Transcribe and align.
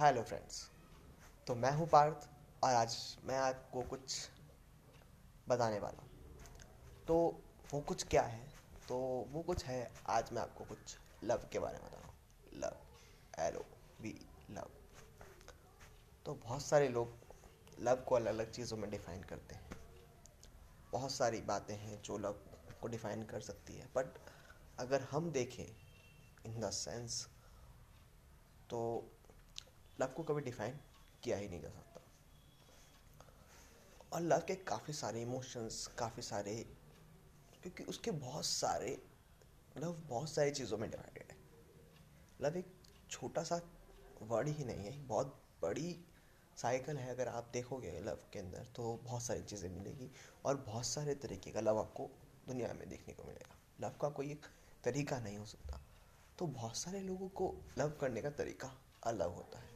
Hello 0.00 0.22
friends 0.22 0.56
तो 1.46 1.54
मैं 1.54 1.70
हूँ 1.72 1.86
पार्थ 1.88 2.26
और 2.64 2.74
आज 2.74 2.96
मैं 3.24 3.36
आपको 3.38 3.82
कुछ 3.82 4.30
बताने 5.48 5.78
वाला 5.78 6.02
हूँ। 6.02 6.10
तो 7.06 7.42
वो 7.74 7.80
कुछ 7.80 8.02
क्या 8.02 8.22
है? 8.22 8.40
तो 8.88 8.96
वो 9.32 9.42
कुछ 9.42 9.64
है, 9.64 9.90
आज 10.06 10.32
मैं 10.32 10.42
आपको 10.42 10.64
कुछ 10.64 10.96
लव 11.24 11.46
के 11.52 11.58
बारे 11.58 11.78
में 11.78 11.86
बताऊँ। 11.86 12.60
लव 12.60 12.76
एल 13.38 13.58
वी 14.00 14.14
लव 14.50 14.70
तो 16.26 16.34
बहुत 16.34 16.62
सारे 16.62 16.88
लोग 16.88 17.16
लव 17.80 18.04
को 18.08 18.14
अलग 18.14 18.34
अलग 18.34 18.50
चीज़ों 18.50 18.78
में 18.78 18.90
डिफ़ाइन 18.90 19.22
करते 19.22 19.54
हैं। 19.54 19.70
बहुत 20.92 21.12
सारी 21.12 21.40
बातें 21.40 21.76
हैं 21.76 22.02
जो 22.02 22.18
लव 22.18 22.44
को 22.82 22.88
डिफ़ाइन 22.88 23.22
कर 23.22 23.40
सकती 23.40 23.74
है। 23.74 23.88
बट 23.96 24.18
अगर 24.78 25.00
हम 25.00 25.30
देखें 25.30 25.64
इन 25.64 26.60
द 26.60 26.70
सेंस 26.70 27.26
तो 28.70 29.10
लव 30.00 30.06
को 30.06 30.22
कभी 30.22 30.42
डिफाइन 30.42 30.78
किया 31.22 31.36
ही 31.36 31.48
नहीं 31.48 31.60
जा 31.60 31.68
सकता। 31.68 32.00
और 34.12 34.20
लव 34.20 34.42
के 34.48 34.54
काफ़ी 34.54 34.92
सारे 34.92 35.22
इमोशंस 35.22 35.86
काफ़ी 35.98 36.22
सारे, 36.22 36.54
क्योंकि 37.62 37.84
उसके 37.84 38.10
बहुत 38.10 38.46
सारे 38.46 38.98
लव 39.78 39.92
बहुत 40.08 40.30
सारी 40.30 40.50
चीज़ों 40.50 40.78
में 40.78 40.90
डिवाइडेड 40.90 41.32
है। 41.32 41.38
लव 42.40 42.56
एक 42.56 42.72
छोटा 43.10 43.42
सा 43.42 43.60
वर्ड 44.22 44.48
ही 44.48 44.64
नहीं 44.64 44.84
है, 44.84 45.06
बहुत 45.06 45.40
बड़ी 45.62 46.04
साइकिल 46.56 46.96
है। 46.96 47.10
अगर 47.10 47.28
आप 47.28 47.50
देखोगे 47.52 48.00
लव 48.00 48.18
के 48.32 48.38
अंदर 48.38 48.66
तो 48.76 48.96
बहुत 49.04 49.22
सारी 49.22 49.42
चीज़ें 49.42 49.68
मिलेगी 49.70 50.10
और 50.44 50.56
बहुत 50.56 50.86
सारे 50.86 51.14
तरीके 51.14 51.50
का 51.50 51.60
लव 51.60 51.78
आपको 51.78 52.10
दुनिया 52.48 52.72
में 52.72 52.88
देखने 52.88 53.14
को 53.14 53.24
मिलेगा। 53.24 53.56
लव 53.80 53.96
का 54.00 54.08
कोई 54.08 54.30
एक 54.30 54.46
तरीका 54.84 55.18
नहीं 55.18 55.38
हो 55.38 55.46
सकता। 55.46 55.80
तो 56.38 56.46
बहुत 56.46 56.76
सारे 56.76 57.00
लोगों 57.00 57.28
को 57.28 57.54
लव 57.78 57.90
करने 57.90 58.22
का 58.22 58.30
तरीका 58.30 58.72
अलग 59.02 59.34
होता 59.34 59.58
है। 59.58 59.73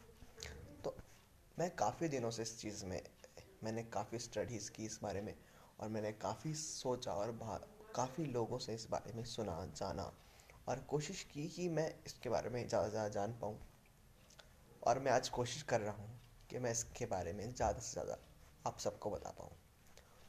मैं 1.59 1.71
काफ़ी 1.77 2.09
दिनों 2.09 2.31
से 2.31 2.43
इस 2.43 2.59
चीज़ 2.61 2.85
में, 2.87 3.01
मैंने 3.65 3.83
काफ़ी 3.85 4.19
स्टडीज़ 4.19 4.71
की 4.71 4.85
इस 4.87 4.99
बारे 5.03 5.21
में 5.21 5.35
और 5.81 5.89
मैंने 5.89 6.13
काफ़ी 6.13 6.53
सोचा 6.55 7.13
और 7.13 7.33
काफ़ी 7.97 8.25
लोगों 8.25 8.59
से 8.59 8.75
इस 8.75 8.87
बारे 8.91 9.13
में 9.13 9.25
सुना, 9.25 9.57
जाना 9.77 10.13
और 10.69 10.81
कोशिश 10.81 11.23
की 11.33 11.49
कि 11.49 11.69
मैं 11.69 11.89
इसके 12.07 12.31
बारे 12.31 12.51
में 12.51 12.69
ज़्यादा 12.69 12.87
से 12.87 12.91
ज़्यादा 12.91 13.09
जान 13.09 13.33
पाऊँ 13.33 13.59
और 14.83 14.99
मैं 14.99 15.13
आज 15.13 15.29
कोशिश 15.29 15.63
कर 15.63 15.81
रहा 15.81 15.93
हूँ 15.93 16.21
कि 16.51 16.59
मैं 16.59 16.71
इसके 16.71 17.07
बारे 17.07 17.33
में 17.33 17.55
ज़्यादा 17.55 17.79
से 17.79 17.93
ज़्यादा 17.93 18.19
आप 18.67 18.79
सबको 18.79 19.11
बता 19.11 19.31
पाऊँ। 19.31 19.51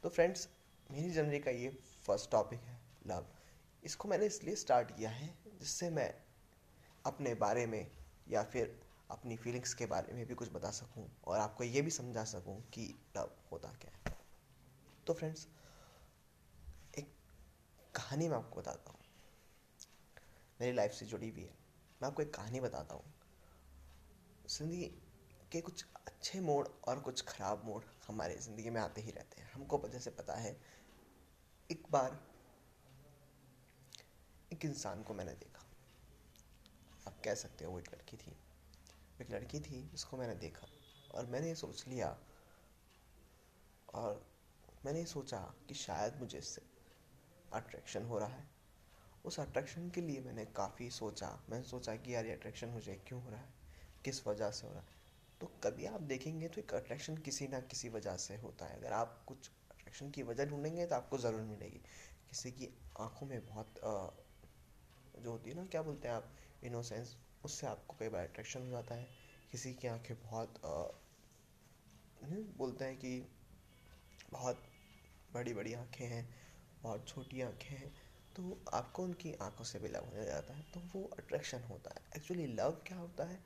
तो 0.04 0.08
फ्रेंड्स 0.08 0.48
मेरी 0.90 1.10
जनरी 1.10 1.38
का 1.38 1.50
ये 1.50 1.68
फ़र्स्ट 2.06 2.30
टॉपिक 2.30 2.60
है 2.60 2.78
लव 3.06 3.26
इसको 3.82 4.08
मैंने 4.08 4.26
इसलिए 4.26 4.54
स्टार्ट 4.56 4.90
किया 4.90 5.10
है 5.10 5.34
जिससे 5.60 5.90
मैं 5.90 6.12
अपने 7.04 7.34
बारे 7.36 7.66
में 7.66 7.86
या 8.26 8.42
फिर 8.42 8.78
अपनी 9.10 9.36
फीलिंग्स 9.36 9.74
के 9.74 9.86
बारे 9.86 10.12
में 10.12 10.26
भी 10.26 10.34
कुछ 10.34 10.52
बता 10.52 10.70
सकूँ 10.70 11.08
और 11.24 11.38
आपको 11.38 11.64
ये 11.64 11.82
भी 11.82 11.90
समझा 11.90 12.24
सकूँ 12.24 12.60
कि 12.70 12.86
लव 13.16 13.30
होता 13.52 13.68
क्या 13.82 13.92
है। 13.96 14.16
तो 15.06 15.14
फ्रेंड्स 15.14 15.46
एक 16.94 17.14
कहानी 17.94 18.28
मैं 18.28 18.36
आपको 18.36 18.60
बताता 18.60 18.90
हूँ। 18.90 18.98
मेरी 20.60 20.72
लाइफ 20.72 20.92
से 20.92 21.06
जुड़ी 21.06 21.28
हुई 21.30 21.42
है। 21.42 21.54
मैं 22.00 22.08
आपको 22.08 22.22
एक 22.22 22.34
कहानी 22.34 22.60
बताता 22.60 22.94
हूँ। 22.94 23.12
ज़िंदगी 24.44 24.84
के 25.52 25.60
कुछ 25.60 25.84
अच्छे 26.06 26.40
मोड़ 26.40 26.66
और 26.88 27.00
कुछ 27.00 27.22
ख़राब 27.22 27.64
मोड़ 27.64 27.82
हमारे 28.08 28.36
ज़िंदगी 28.36 28.70
में 28.70 28.80
आते 28.80 29.00
ही 29.00 29.10
रहते 29.10 29.40
हैं। 29.42 29.50
हमको 29.52 29.82
जैसे 29.88 30.10
पता 30.10 30.34
है, 30.34 30.60
एक 31.70 31.86
बार 31.90 32.18
एक 34.50 34.64
इंसान 34.64 35.02
को 35.02 35.14
मैंने 35.14 35.32
देखा। 35.32 35.66
आप 37.06 37.20
कह 37.24 37.34
सकते 37.34 37.64
हो 37.64 37.72
वो 37.72 37.78
एक 37.78 37.88
लड़की 37.94 38.16
थी। 38.16 38.36
एक 39.20 39.32
लड़की 39.32 39.60
थी 39.60 39.82
जिसको 39.82 40.16
मैंने 40.16 40.34
देखा 40.34 40.68
और 41.10 41.26
मैंने 41.26 41.48
ये 41.48 41.54
सोच 41.54 41.84
लिया 41.88 42.16
और 43.94 44.24
मैंने 44.84 44.98
ये 44.98 45.06
सोचा 45.06 45.38
कि 45.68 45.74
शायद 45.74 46.20
मुझे 46.20 46.38
इससे 46.38 46.62
अट्रैक्शन 47.52 48.04
हो 48.04 48.18
रहा 48.18 48.28
है। 48.28 48.48
उस 49.24 49.40
अट्रैक्शन 49.40 49.90
के 49.90 50.00
लिए 50.00 50.20
मैंने 50.20 50.44
काफ़ी 50.46 50.90
सोचा। 50.90 51.28
मैंने 51.50 51.64
सोचा 51.64 51.94
कि 51.96 52.14
यार 52.14 52.26
ये 52.26 52.32
अट्रैक्शन 52.32 52.68
मुझे 52.68 52.94
क्यों 53.08 53.22
हो 53.22 53.30
रहा 53.30 53.40
है? 53.40 53.54
किस 54.04 54.26
वजह 54.26 54.50
से 54.50 54.66
हो 54.66 54.72
रहा 54.72 54.82
है? 54.82 54.88
तो 55.40 55.46
कभी 55.64 55.86
आप 55.86 56.00
देखेंगे 56.00 56.48
तो 56.48 56.60
एक 56.60 56.74
अट्रैक्शन 56.74 57.16
किसी 57.16 57.48
ना 57.48 57.60
किसी 57.60 57.88
वजह 57.88 58.16
से 58.16 58.36
होता 58.36 58.66
है। 58.66 58.76
अगर 58.76 58.92
आप 58.92 59.24
कुछ 59.28 59.50
अट्रैक्शन 59.70 60.10
की 60.10 60.22
वजह 60.22 60.46
ढूंढेंगे 60.46 60.86
तो 60.86 60.94
आपको 60.94 61.18
ज़रूर 61.18 61.40
मिलेगी। 61.40 61.82
किसी 62.30 62.50
की 62.52 62.68
आँखों 63.00 63.26
में 63.26 63.46
बहुत 63.46 63.80
आ, 63.84 64.08
जो 65.14 65.30
होती 65.30 65.50
है 65.50 65.56
ना 65.56 65.64
क्या 65.66 65.82
बोलते 65.82 66.08
हैं 66.08 66.14
आप? 66.14 66.34
इनोसेंस 66.64 67.16
उससे 67.44 67.66
आपको 67.66 67.96
कई 68.00 68.08
बार 68.08 68.22
अट्रैक्शन 68.22 68.62
हो 68.62 68.70
जाता 68.70 68.94
है। 68.94 69.08
किसी 69.52 69.72
की 69.74 69.88
आँखें 69.88 70.16
बहुत 70.20 70.60
बोलते 72.58 72.84
हैं 72.84 72.96
कि 72.96 73.10
बहुत 74.32 74.62
बड़ी 75.30 75.54
बड़ी 75.54 75.72
आँखें 75.74 76.04
हैं, 76.06 76.28
बहुत 76.82 77.08
छोटी 77.08 77.40
आँखें 77.42 77.76
हैं 77.76 77.92
तो 78.36 78.58
आपको 78.72 79.02
उनकी 79.02 79.32
आँखों 79.42 79.64
से 79.64 79.78
भी 79.78 79.88
लव 79.88 80.04
हो 80.06 80.24
जाता 80.24 80.54
है 80.54 80.62
तो 80.74 80.80
वो 80.92 81.02
अट्रैक्शन 81.18 81.62
होता 81.62 81.90
है। 81.90 82.02
एक्चुअली 82.16 82.46
लव 82.48 82.70
क्या 82.86 82.98
होता 82.98 83.24
है? 83.24 83.38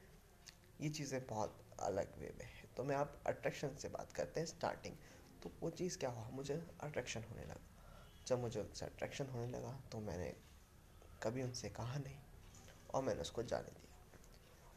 ये 0.81 0.89
चीज़ें 0.91 1.27
बहुत 1.27 1.59
अलग 1.81 2.19
वे 2.21 2.33
में 2.39 2.45
है। 2.47 2.69
तो 2.77 2.85
मैं 2.85 2.97
आप 2.97 3.23
अट्रैक्शन 3.27 3.77
से 3.77 3.89
बात 3.89 4.13
करते 4.13 4.41
हैं 4.41 4.47
स्टार्टिंग 4.47 4.97
तो 5.43 5.53
वो 5.63 5.71
चीज़ 5.73 5.99
क्या 5.99 6.11
हुआ? 6.11 6.29
मुझे 6.31 6.55
अट्रैक्शन 6.83 7.25
होने 7.31 7.43
लगा। 7.43 7.61
जब 8.27 8.41
मुझे 8.41 8.61
उनसे 8.61 8.87
अट्रैक्शन 8.87 9.27
होने 9.27 9.51
लगा 9.53 9.73
तो 9.93 10.01
मैंने 10.01 10.35
कभी 11.23 11.43
उनसे 11.43 11.69
कहा 11.71 11.99
नहीं 11.99 12.19
और 12.95 13.03
मैंने 13.03 13.21
उसको 13.21 13.43
जाने 13.45 13.71
दिया। 13.71 13.84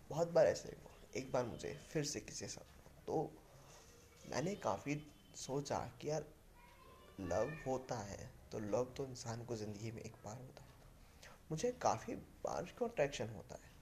बहुत 0.09 0.31
बार 0.31 0.47
ऐसे 0.47 0.69
हुआ। 0.71 0.91
एक 1.15 1.31
बार 1.31 1.45
मुझे 1.45 1.73
फिर 1.89 2.03
से 2.05 2.19
किसी 2.19 2.47
साथ 2.47 3.05
तो 3.07 3.19
मैंने 4.23 4.55
काफ़ी 4.57 4.95
सोचा 5.37 5.77
कि 6.01 6.09
यार, 6.09 6.25
लव 7.19 7.53
होता 7.65 7.95
है 7.99 8.29
तो 8.51 8.59
लव 8.61 8.93
तो 8.97 9.05
इंसान 9.05 9.43
को 9.45 9.55
ज़िंदगी 9.55 9.91
में 9.91 10.01
एक 10.01 10.15
बार 10.25 10.37
होता 10.37 10.63
है। 10.63 10.75
मुझे 11.51 11.71
काफ़ी 11.81 12.15
बार 12.15 12.73
क्यों 12.77 12.89
अट्रैक्शन 12.89 13.29
होता 13.29 13.55
है। 13.55 13.75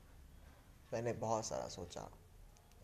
मैंने 0.92 1.14
बहुत 1.16 1.46
सारा 1.46 1.68
सोचा, 1.70 2.02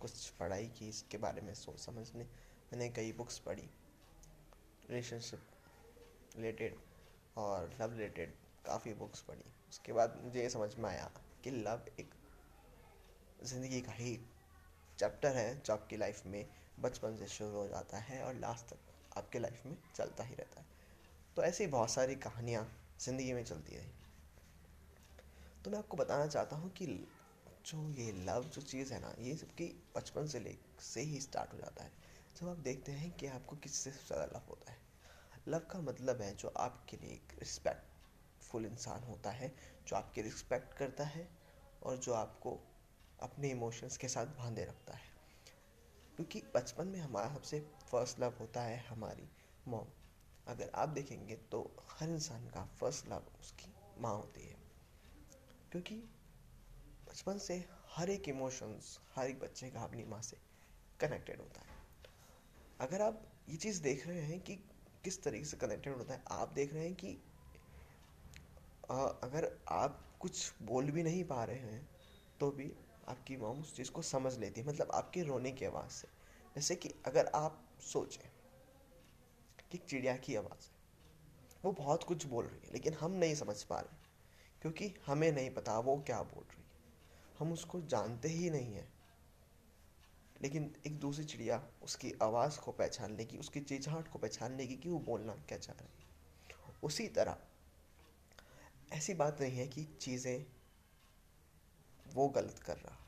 कुछ 0.02 0.30
पढ़ाई 0.32 0.68
की, 0.70 0.90
इसके 0.90 1.18
बारे 1.18 1.42
में 1.42 1.54
सोच 1.54 1.80
समझने। 1.80 2.24
मैंने 2.24 2.90
कई 2.90 3.12
बुक्स 3.14 3.38
पढ़ी 3.40 3.70
रिलेशनशिप 4.84 5.44
रिलेटेड 6.36 6.76
और 7.38 7.78
लव 7.82 7.94
रिलेटेड 7.94 8.34
काफ़ी 8.66 8.94
बुक्स 8.94 9.22
पढ़ी। 9.22 9.52
उसके 9.70 9.94
बाद 9.94 10.20
मुझे 10.24 10.42
ये 10.42 10.50
समझ 10.50 10.76
में 10.76 10.90
आया 10.90 11.10
कि 11.44 11.52
लव 11.52 11.86
एक 12.00 12.14
ज़िंदगी 13.44 13.82
का 13.82 13.92
ही 13.92 14.20
चैप्टर 15.00 15.30
है 15.30 15.62
जो 15.62 15.74
आपकी 15.74 15.98
लाइफ 15.98 16.26
में 16.26 16.46
बचपन 16.80 17.16
से 17.16 17.28
शुरू 17.28 17.52
हो 17.52 17.68
जाता 17.68 17.98
है 17.98 18.22
और 18.24 18.34
लास्ट 18.34 18.66
तक 18.66 19.18
आपके 19.18 19.40
लाइफ 19.40 19.66
में 19.66 19.78
चलता 19.96 20.24
ही 20.24 20.36
रहता 20.36 20.62
है। 20.62 20.66
तो 21.38 21.44
ऐसी 21.44 21.68
बहुत 21.68 21.92
सारी 21.92 22.16
कहानियाँ 22.16 22.64
ज़िंदगी 23.00 23.34
में 23.34 23.44
चलती 23.44 23.76
रही। 23.76 23.92
तो 25.66 25.72
मैं 25.72 25.78
आपको 25.78 25.98
बताना 25.98 26.28
चाहता 26.28 26.56
हूँ 26.56 26.70
कि 26.72 26.86
जो 27.66 27.90
ये 27.92 28.12
लव 28.12 28.44
जो 28.44 28.62
चीज़ 28.62 28.94
है 28.94 29.00
ना, 29.00 29.14
ये 29.20 29.36
सबकी 29.36 29.66
बचपन 29.96 30.28
से 30.28 30.40
ले, 30.40 30.56
से 30.82 31.02
ही 31.02 31.20
स्टार्ट 31.20 31.54
हो 31.54 31.58
जाता 31.58 31.84
है। 31.84 31.92
जब 32.42 32.48
आप 32.48 32.58
देखते 32.58 32.92
हैं 32.92 33.12
कि 33.12 33.28
आपको 33.28 33.56
किससे 33.56 33.92
ज़्यादा 33.92 34.26
लव 34.26 34.50
होता 34.50 34.72
है। 34.72 34.78
लव 35.48 35.60
का 35.60 35.80
मतलब 35.82 36.22
है 36.22 36.36
जो 36.36 36.54
आपके 36.58 36.98
लिए 36.98 37.12
एक 37.12 37.34
रिस्पेक्टफुल 37.40 38.66
इंसान 38.66 39.04
होता 39.04 39.32
है, 39.32 39.56
जो 39.88 39.96
आपकी 39.96 40.22
रिस्पेक्ट 40.22 40.74
करता 40.74 41.04
है 41.04 41.28
और 41.84 41.98
जो 41.98 42.14
आपको 42.14 42.60
अपने 43.24 43.50
इमोशंस 43.50 43.98
के 43.98 44.08
साथ 44.08 44.26
बांधे 44.26 44.66
रखता 44.66 44.94
है। 44.94 45.10
क्योंकि 46.16 46.42
बचपन 46.56 46.88
में 46.88 47.00
हमारा 47.00 47.34
सबसे 47.34 47.60
फ़र्स्ट 47.92 48.20
लव 48.20 48.34
होता 48.40 48.62
है 48.62 48.86
हमारी 48.88 49.30
मॉम 49.68 49.88
अगर 50.48 50.72
आप 50.76 50.90
देखेंगे 50.90 51.36
तो 51.36 51.86
हर 51.90 52.10
इंसान 52.10 52.48
का 52.48 52.66
फ़र्स्ट 52.66 53.10
लव 53.10 53.24
उसकी 53.40 53.74
माँ 54.02 54.16
होती 54.16 54.42
है। 54.42 54.56
क्योंकि 55.72 55.96
बचपन 57.08 57.38
से 57.38 57.66
हर 57.90 58.10
एक 58.10 58.30
इमोशंस 58.30 59.00
हर 59.16 59.28
एक 59.28 59.40
बच्चे 59.40 59.70
का 59.70 59.82
अपनी 59.82 60.04
माँ 60.04 60.22
से 60.22 60.38
कनेक्टेड 61.00 61.40
होता 61.40 61.62
है। 61.62 61.80
अगर 62.80 63.02
आप 63.02 63.28
ये 63.50 63.58
चीज़ 63.58 63.82
देख 63.84 64.08
रहे 64.08 64.22
हैं 64.22 64.40
कि 64.40 64.56
किस 65.04 65.24
तरीके 65.24 65.46
से 65.46 65.58
कनेक्टेड 65.58 65.94
होता 65.94 66.14
है 66.14 66.24
आप 66.32 66.50
देख 66.50 66.74
रहे 66.74 66.84
हैं 66.84 66.96
कि 66.96 67.18
आ, 68.92 68.96
अगर 69.04 69.60
आप 69.68 70.18
कुछ 70.20 70.54
बोल 70.62 70.92
भी 70.92 71.04
नहीं 71.04 71.24
पा 71.24 71.44
रहे 71.44 71.60
हैं 71.60 71.90
तो 72.40 72.52
भी 72.52 72.72
आपकी 73.12 73.38
मॉम 73.38 73.60
उस 73.60 73.76
चीज़ 73.76 73.92
को 73.92 74.02
समझ 74.02 74.38
लेती 74.40 74.62
है 74.62 74.68
मतलब 74.68 74.92
आपके 74.92 75.24
रोने 75.24 75.52
की 75.52 75.66
आवाज़ 75.66 75.92
से। 75.92 76.08
जैसे 76.56 76.76
कि 76.76 76.90
अगर 77.06 77.28
आप 77.36 77.64
सोचें 77.82 78.30
कि 79.72 79.78
चिड़िया 79.78 80.18
की 80.18 80.36
आवाज़ 80.36 80.66
है, 80.66 80.80
वो 81.66 81.72
बहुत 81.72 82.04
कुछ 82.04 82.26
बोल 82.26 82.46
रही 82.46 82.68
है, 82.68 82.74
लेकिन 82.74 82.94
हम 82.94 83.12
नहीं 83.12 83.36
समझ 83.36 83.64
पा 83.64 83.80
रहे 83.80 84.00
क्योंकि 84.62 84.94
हमें 85.06 85.32
नहीं 85.32 85.50
पता 85.50 85.80
वो 85.80 85.98
क्या 85.98 86.22
बोल 86.24 86.44
रही 86.44 86.62
है। 86.62 86.70
हम 87.40 87.54
उसको 87.54 87.82
जानते 87.82 88.28
ही 88.28 88.50
नहीं 88.50 88.74
हैं। 88.74 88.94
लेकिन 90.42 90.76
एक 90.88 91.00
दूसरी 91.00 91.26
चिड़िया 91.26 91.70
उसकी 91.82 92.14
आवाज़ 92.24 92.60
को 92.60 92.72
पहचान 92.72 93.16
लेगी 93.16 93.38
उसकी 93.38 93.62
चिचाहट 93.62 94.08
को 94.08 94.20
पहचान 94.20 94.58
लेगी 94.58 94.76
कि 94.76 94.90
वो 94.90 95.00
बोलना 95.00 95.34
क्या 95.34 95.58
चाह 95.58 95.76
रही 95.80 96.04
है। 96.04 96.76
उसी 96.84 97.08
तरह, 97.08 97.38
ऐसी 98.94 99.14
बात 99.14 99.42
नहीं 99.42 99.58
है 99.58 99.68
कि 99.68 99.84
चीज़ें 99.84 100.46
वो 102.14 102.30
गलत 102.30 102.60
कर 102.60 102.78
रहा 102.78 103.01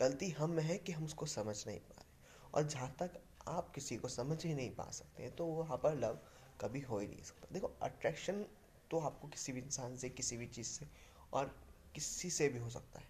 गलती 0.00 0.30
हम 0.30 0.50
में 0.50 0.62
है 0.62 0.78
कि 0.78 0.92
हम 0.92 1.04
उसको 1.04 1.26
समझ 1.26 1.66
नहीं 1.66 1.80
पा 1.80 2.00
रहे 2.00 2.50
और 2.54 2.62
जहाँ 2.62 2.94
तक 2.98 3.20
आप 3.48 3.70
किसी 3.74 3.96
को 3.96 4.08
समझ 4.08 4.44
ही 4.46 4.54
नहीं 4.54 4.70
पा 4.70 4.90
सकते 4.90 5.22
हैं 5.22 5.34
तो 5.36 5.46
वहाँ 5.46 5.76
पर 5.76 5.94
लव 5.94 6.18
कभी 6.60 6.80
हो 6.80 6.98
ही 6.98 7.06
नहीं 7.06 7.22
सकता। 7.22 7.48
देखो 7.52 7.66
अट्रैक्शन 7.82 8.44
तो 8.90 8.98
आपको 9.00 9.28
किसी 9.28 9.52
भी 9.52 9.60
इंसान 9.60 9.96
से, 9.96 10.10
किसी 10.10 10.36
भी 10.36 10.46
चीज़ 10.46 10.66
से 10.66 10.88
और 11.32 11.54
किसी 11.94 12.30
से 12.30 12.48
भी 12.48 12.58
हो 12.58 12.70
सकता 12.70 13.00
है। 13.00 13.06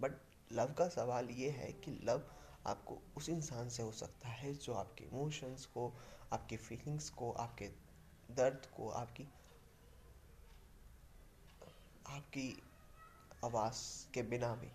बट 0.00 0.12
लव 0.52 0.72
का 0.72 0.88
सवाल 0.88 1.30
ये 1.30 1.50
है 1.50 1.72
कि 1.72 2.00
लव 2.04 2.22
आपको 2.66 2.98
उस 3.16 3.28
इंसान 3.28 3.68
से 3.68 3.82
हो 3.82 3.92
सकता 3.92 4.28
है 4.28 4.54
जो 4.54 4.74
आपके 4.74 5.04
इमोशंस 5.04 5.66
को, 5.66 5.92
आपकी 6.32 6.56
फीलिंग्स 6.56 7.10
को, 7.10 7.30
आपके 7.32 7.68
दर्द 8.30 8.66
को, 8.76 8.88
आपकी 8.88 9.28
आपकी 12.06 12.62
आवाज़ 13.44 14.12
के 14.14 14.22
बिना 14.22 14.54
भी 14.54 14.70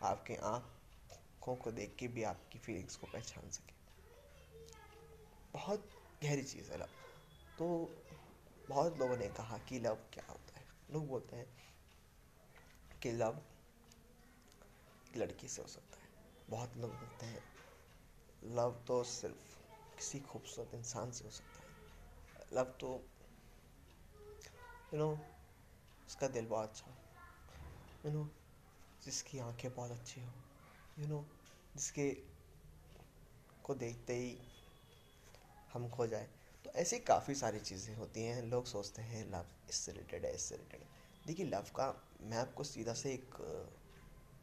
आपके 0.00 0.34
आँखों 0.34 1.56
को 1.56 1.72
देख 1.72 1.96
के 1.98 2.08
भी 2.08 2.22
आपकी 2.22 2.58
फीलिंग्स 2.58 2.96
को 2.96 3.06
पहचान 3.06 3.50
सके। 3.50 3.76
बहुत 5.54 5.90
गहरी 6.22 6.42
चीज़ 6.42 6.70
है 6.72 6.78
लव 6.78 6.90
तो 7.58 7.66
बहुत 8.68 8.98
लोगों 8.98 9.16
ने 9.16 9.28
कहा 9.28 9.58
कि 9.58 9.78
लव 9.78 9.94
क्या 10.12 10.24
होता 10.30 10.58
है? 10.60 10.66
लोग 10.90 11.08
बोलते 11.08 11.36
हैं 11.36 11.46
कि 13.02 13.12
लव 13.12 13.40
लड़की 15.16 15.48
से 15.48 15.62
हो 15.62 15.68
सकता 15.68 16.00
है। 16.00 16.08
बहुत 16.50 16.76
लोग 16.76 16.98
बोलते 16.98 17.26
हैं 17.26 17.42
लव 18.42 18.84
तो 18.88 19.02
सिर्फ़ 19.04 19.56
किसी 19.98 20.20
खूबसूरत 20.20 20.74
इंसान 20.74 21.10
से 21.10 21.24
हो 21.24 21.30
सकता 21.30 21.62
है। 21.62 22.46
लव 22.54 22.76
तो 22.80 22.92
यू 24.92 24.98
नो 24.98 25.08
उसका 26.08 26.28
दिल 26.28 26.46
बहुत 26.46 26.68
अच्छा 26.68 26.96
यू 28.04 28.12
नो 28.12 28.24
जिसकी 29.04 29.38
आँखें 29.38 29.74
बहुत 29.74 29.90
अच्छी 29.90 30.20
हो। 30.20 30.32
यू 30.98 31.06
नो 31.06 31.24
जिसके 31.76 32.10
को 33.64 33.74
देखते 33.74 34.14
ही 34.14 34.36
हम 35.72 35.88
खो 35.88 36.06
जाए। 36.06 36.28
तो 36.64 36.70
ऐसी 36.72 36.98
काफ़ी 36.98 37.34
सारी 37.34 37.60
चीज़ें 37.60 37.94
होती 37.96 38.22
हैं, 38.22 38.42
लोग 38.42 38.66
सोचते 38.66 39.02
हैं, 39.02 39.24
लव 39.32 39.46
इससे 39.70 39.92
रिलेटेड 39.92 40.24
है 40.24 40.34
इससे 40.34 40.56
रिलेटेड 40.56 40.86
देखिए, 41.26 41.46
लव 41.46 41.70
का 41.76 41.86
मैं 42.20 42.38
आपको 42.38 42.64
सीधा 42.64 42.92
से 42.94 43.12
एक 43.12 43.34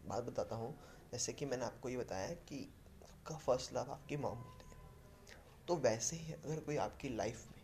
बात 0.08 0.24
बताता 0.24 0.56
हूँ। 0.56 0.74
जैसे 1.12 1.34
कि 1.34 1.46
मैंने 1.46 1.66
आपको 1.66 1.90
ये 1.90 1.98
बताया 1.98 2.34
कि 2.50 2.60
आपका 3.04 3.36
फ़र्स्ट 3.38 3.74
लव 3.74 3.92
आपकी 3.92 4.18
मॉम 4.18 4.38
होती 4.38 4.66
है। 4.66 5.66
तो 5.68 5.76
वैसे 5.76 6.16
ही 6.16 6.34
अगर 6.34 6.60
कोई 6.60 6.78
आपकी 6.78 7.10
लाइफ 7.10 7.48
में 7.48 7.64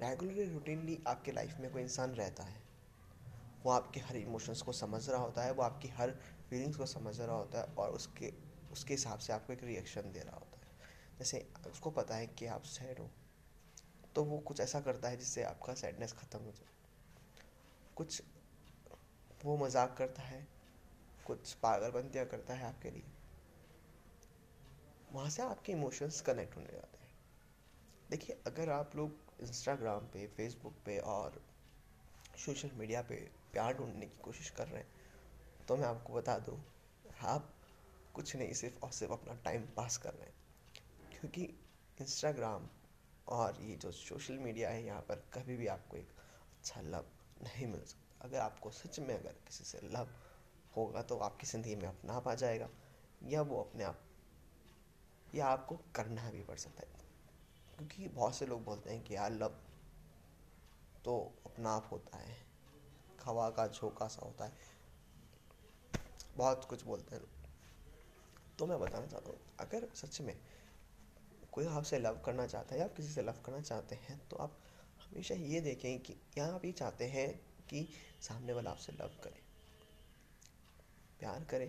रेगुलरली 0.00 0.44
रूटीनली 0.44 0.98
आपके 1.08 1.32
लाइफ 1.32 1.58
में 1.60 1.70
कोई 1.72 1.82
इंसान 1.82 2.14
रहता 2.14 2.44
है 2.44 2.62
वो 3.64 3.70
आपके 3.72 4.00
हर 4.00 4.16
इमोशंस 4.16 4.62
को 4.62 4.72
समझ 4.72 5.08
रहा 5.08 5.20
होता 5.20 5.42
है, 5.42 5.52
वो 5.52 5.62
आपकी 5.62 5.88
हर 5.88 6.10
फीलिंग्स 6.50 6.76
को 6.76 6.86
समझ 6.86 7.18
रहा 7.20 7.36
होता 7.36 7.58
है 7.58 7.74
और 7.78 7.90
उसके 7.90 8.32
उसके 8.72 8.94
हिसाब 8.94 9.18
से 9.18 9.32
आपको 9.32 9.52
एक 9.52 9.62
रिएक्शन 9.64 10.12
दे 10.12 10.20
रहा 10.20 10.36
होता 10.36 10.58
है। 10.58 11.18
जैसे 11.18 11.46
उसको 11.66 11.90
पता 11.90 12.16
है 12.16 12.26
कि 12.28 12.46
आप 12.46 12.62
सैड 12.62 12.98
हो 12.98 13.10
तो 14.14 14.24
वो 14.24 14.38
कुछ 14.38 14.60
ऐसा 14.60 14.80
करता 14.80 15.08
है 15.08 15.16
जिससे 15.16 15.42
आपका 15.42 15.74
सैडनेस 15.74 16.12
ख़त्म 16.12 16.38
हो 16.38 16.52
जाए। 16.52 16.72
कुछ 17.96 18.22
वो 19.44 19.56
मज़ाक 19.56 19.94
करता 19.98 20.22
है, 20.22 20.46
कुछ 21.26 21.52
पागलबंतियाँ 21.54 22.26
करता 22.26 22.54
है 22.54 22.66
आपके 22.66 22.90
लिए। 22.90 23.04
वहाँ 25.12 25.30
से 25.30 25.42
आपके 25.42 25.72
इमोशंस 25.72 26.20
कनेक्ट 26.20 26.56
होने 26.56 26.72
जाते 26.72 26.98
हैं। 26.98 27.12
देखिए, 28.10 28.36
अगर 28.46 28.70
आप 28.70 28.96
लोग 28.96 29.42
इंस्टाग्राम 29.42 30.06
पे 30.06 30.26
फेसबुक 30.26 30.74
पे 30.86 30.98
और 30.98 31.40
सोशल 32.38 32.70
मीडिया 32.74 33.02
पे 33.02 33.16
प्यार 33.54 33.74
ढूँढने 33.74 34.06
की 34.06 34.20
कोशिश 34.22 34.50
कर 34.50 34.66
रहे 34.68 34.82
हैं 34.82 34.92
तो 35.68 35.76
मैं 35.76 35.86
आपको 35.86 36.12
बता 36.12 36.38
दूँ, 36.38 36.58
आप 37.24 37.52
कुछ 38.14 38.34
नहीं, 38.36 38.52
सिर्फ़ 38.52 38.78
और 38.78 38.90
सिर्फ़ 38.92 39.12
अपना 39.12 39.34
टाइम 39.44 39.62
पास 39.76 39.96
कर 39.96 40.12
रहे 40.14 40.26
हैं। 40.26 40.34
क्योंकि 41.12 41.42
इंस्टाग्राम 41.98 42.68
और 43.26 43.60
ये 43.62 43.76
जो 43.76 43.90
सोशल 43.92 44.38
मीडिया 44.38 44.70
है, 44.70 44.84
यहाँ 44.84 45.00
पर 45.00 45.24
कभी 45.34 45.56
भी 45.56 45.66
आपको 45.66 45.96
एक 45.96 46.08
अच्छा 46.52 46.80
लव 46.80 47.06
नहीं 47.42 47.66
मिल 47.66 47.80
सकता। 47.80 48.24
अगर 48.24 48.38
आपको 48.38 48.70
सच 48.70 48.98
में 48.98 49.14
अगर 49.14 49.32
किसी 49.46 49.64
से 49.64 49.80
लव 49.88 50.08
होगा 50.76 51.02
तो 51.02 51.18
आपकी 51.18 51.46
ज़िंदगी 51.46 51.74
में 51.76 51.86
अपना 51.88 52.12
आप 52.12 52.28
आ 52.28 52.34
जाएगा, 52.34 52.68
या 53.22 53.42
वो 53.42 53.60
अपने 53.62 53.84
आप, 53.84 54.00
या 55.34 55.46
आपको 55.46 55.76
करना 55.94 56.30
भी 56.30 56.42
पड़ 56.42 56.56
सकता 56.56 56.82
है। 56.82 57.02
क्योंकि 57.76 58.08
बहुत 58.08 58.36
से 58.36 58.46
लोग 58.46 58.64
बोलते 58.64 58.90
हैं 58.90 59.02
कि 59.04 59.14
यार 59.14 59.32
लव 59.32 59.60
तो 61.04 61.18
अपना 61.46 61.70
आप 61.70 61.88
होता 61.92 62.18
है। 62.18 62.43
हवा 63.24 63.48
का, 63.50 63.66
झोंका 63.68 64.08
सा 64.08 64.26
होता 64.26 64.44
है। 64.44 64.52
बहुत 66.36 66.64
कुछ 66.64 66.84
बोलते 66.84 67.16
हैं। 67.16 67.22
तो 68.58 68.66
मैं 68.66 68.78
बताना 68.80 69.06
चाहता 69.06 69.30
हूँ, 69.30 69.38
अगर 69.60 69.88
सच 69.94 70.20
में 70.20 70.36
कोई 71.52 71.66
आपसे 71.68 71.98
लव 71.98 72.20
करना 72.24 72.46
चाहता 72.46 72.74
है 72.74 72.80
या 72.80 72.86
आप 72.86 72.94
किसी 72.94 73.08
से 73.08 73.22
लव 73.22 73.40
करना 73.46 73.60
चाहते 73.60 73.94
हैं 73.94 74.18
तो 74.28 74.36
आप 74.36 74.58
हमेशा 75.00 75.34
ये 75.34 75.60
देखें 75.60 75.98
कि 76.00 76.14
या 76.38 76.46
आप 76.46 76.64
ये 76.64 76.72
चाहते 76.72 77.04
हैं 77.06 77.28
कि 77.70 77.86
सामने 78.20 78.52
वाला 78.52 78.70
आपसे 78.70 78.92
लव 78.92 79.10
करे, 79.24 79.42
प्यार 81.20 81.44
करे। 81.44 81.66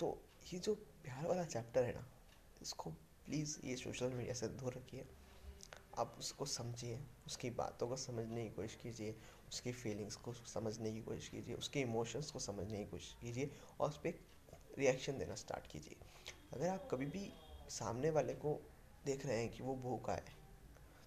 तो 0.00 0.10
ये 0.52 0.58
जो 0.58 0.74
प्यार 0.74 1.26
वाला 1.26 1.44
चैप्टर 1.44 1.84
है 1.84 1.94
ना, 1.94 2.04
इसको 2.62 2.90
प्लीज़ 3.26 3.58
ये 3.64 3.76
सोशल 3.76 4.10
मीडिया 4.10 4.34
से 4.34 4.48
दूर 4.50 4.74
रखिए। 4.74 5.04
आप 5.98 6.16
उसको 6.18 6.46
समझिए, 6.46 7.00
उसकी 7.26 7.50
बातों 7.52 7.88
को 7.88 7.96
समझने 7.96 8.44
की 8.44 8.50
कोशिश 8.50 8.74
कीजिए 8.74 9.16
उसकी 9.48 9.72
फीलिंग्स 9.72 10.16
को 10.16 10.32
समझने 10.32 10.92
की 10.92 11.00
कोशिश 11.02 11.28
कीजिए, 11.28 11.54
उसके 11.54 11.80
इमोशंस 11.80 12.30
को 12.30 12.38
समझने 12.38 12.78
की 12.78 12.84
कोशिश 12.84 13.14
कीजिए 13.20 13.50
और 13.80 13.88
उस 13.88 13.96
पर 13.96 14.18
रिएक्शन 14.78 15.18
देना 15.18 15.34
स्टार्ट 15.34 15.66
कीजिए। 15.66 15.96
अगर 16.52 16.68
आप 16.68 16.88
कभी 16.90 17.06
भी 17.06 17.30
सामने 17.70 18.10
वाले 18.10 18.34
को 18.34 18.60
देख 19.06 19.26
रहे 19.26 19.38
हैं 19.38 19.48
कि 19.50 19.62
वो 19.62 19.74
भूखा 19.76 20.12
है 20.12 20.36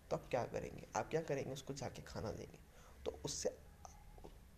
तो 0.10 0.16
आप 0.16 0.28
क्या 0.32 0.44
करेंगे? 0.46 0.88
आप 0.96 1.10
क्या 1.10 1.22
करेंगे? 1.22 1.54
उसको 1.54 1.74
जाके 1.74 2.02
खाना 2.02 2.32
देंगे। 2.32 2.60
तो 3.06 3.12
उससे 3.26 3.50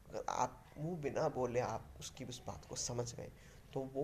अगर 0.10 0.26
आप 0.30 0.74
मुँह 0.78 0.98
बिना 1.02 1.28
बोले 1.30 1.60
आप 1.60 1.94
उसकी 2.00 2.26
उस 2.26 2.42
बात 2.48 2.66
को 2.66 2.76
समझ 2.76 3.14
गए 3.16 3.32
तो 3.74 3.80
वो 3.94 4.04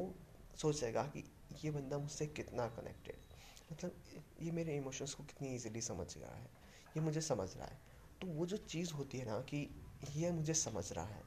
सोचेगा 0.58 1.04
कि 1.08 1.24
ये 1.64 1.72
बंदा 1.72 1.98
मुझसे 1.98 2.28
कितना 2.28 2.68
कनेक्टेड 2.70 3.28
मतलब 3.72 4.02
ये 4.42 4.52
मेरे 4.52 4.76
इमोशंस 4.76 5.14
को 5.14 5.24
कितनी 5.24 5.54
इजीली 5.56 5.82
समझ 5.82 6.18
रहा 6.18 6.36
है, 6.36 6.46
ये 6.98 7.02
मुझे 7.02 7.22
समझ 7.22 7.50
रहा 7.58 7.66
है। 7.66 7.80
तो 8.22 8.28
वो 8.28 8.46
जो 8.46 8.58
चीज़ 8.58 8.94
होती 8.94 9.18
है 9.18 9.26
ना 9.26 9.40
कि 9.42 9.68
ये 10.16 10.32
मुझे 10.32 10.54
समझ 10.54 10.92
रहा 10.94 11.06
है, 11.06 11.24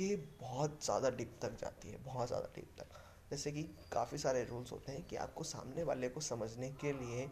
ये 0.00 0.16
बहुत 0.40 0.84
ज़्यादा 0.84 1.10
डिप 1.10 1.38
तक 1.42 1.56
जाती 1.60 1.90
है, 1.90 1.98
बहुत 2.04 2.28
ज़्यादा 2.28 2.48
डिप 2.54 2.74
तक। 2.78 2.96
जैसे 3.30 3.52
कि 3.52 3.62
काफ़ी 3.92 4.18
सारे 4.18 4.44
रूल्स 4.44 4.72
होते 4.72 4.92
हैं 4.92 5.02
कि 5.02 5.16
आपको 5.16 5.44
सामने 5.44 5.82
वाले 5.82 6.08
को 6.08 6.20
समझने 6.20 6.70
के 6.70 6.92
लिए 6.92 7.26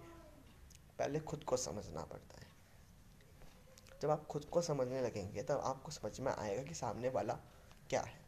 पहले 0.99 1.21
खुद 1.21 1.45
को 1.45 1.57
समझना 1.57 2.05
पड़ता 2.05 2.41
है। 2.41 2.55
जब 4.03 4.11
आप 4.11 4.27
खुद 4.27 4.45
को 4.45 4.61
समझने 4.63 5.03
लगेंगे, 5.03 5.43
तब 5.43 5.61
आपको 5.65 5.91
समझ 5.91 6.21
में 6.21 6.33
आएगा 6.33 6.63
कि 6.63 6.75
सामने 6.75 7.09
वाला 7.09 7.35
क्या 7.91 8.01
है। 8.01 8.25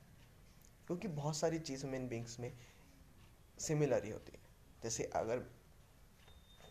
क्योंकि 0.86 1.08
बहुत 1.08 1.36
सारी 1.36 1.58
चीज़ 1.58 1.86
ह्यूमन 1.86 2.08
बींग्स 2.08 2.38
में 2.40 2.52
सिमिलर 3.58 4.04
ही 4.04 4.10
होती 4.10 4.32
है। 4.32 4.40
जैसे 4.82 5.04
अगर 5.04 5.44